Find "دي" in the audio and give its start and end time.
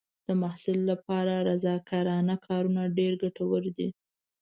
3.77-3.89